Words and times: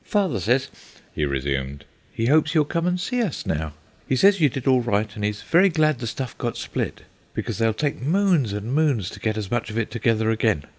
"Father 0.03 0.39
says," 0.39 0.69
he 1.13 1.25
resumed, 1.25 1.85
"he 2.11 2.25
hopes 2.25 2.55
you'll 2.55 2.65
come 2.65 2.87
and 2.87 2.99
see 2.99 3.21
us 3.21 3.45
now. 3.45 3.73
He 4.07 4.15
says 4.15 4.41
you 4.41 4.49
did 4.49 4.65
all 4.65 4.81
right, 4.81 5.07
and 5.15 5.23
he's 5.23 5.43
very 5.43 5.69
glad 5.69 5.99
the 5.99 6.07
stuff 6.07 6.35
got 6.39 6.57
spilt, 6.57 7.03
because 7.35 7.59
they'll 7.59 7.71
take 7.71 8.01
moons 8.01 8.51
and 8.51 8.73
moons 8.73 9.11
to 9.11 9.19
get 9.19 9.37
as 9.37 9.51
much 9.51 9.69
of 9.69 9.77
it 9.77 9.91
together 9.91 10.31
again. 10.31 10.63